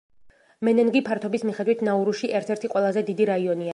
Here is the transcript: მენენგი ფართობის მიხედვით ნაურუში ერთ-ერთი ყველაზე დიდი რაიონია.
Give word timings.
მენენგი 0.67 1.01
ფართობის 1.09 1.45
მიხედვით 1.49 1.83
ნაურუში 1.89 2.31
ერთ-ერთი 2.41 2.73
ყველაზე 2.73 3.05
დიდი 3.11 3.29
რაიონია. 3.33 3.69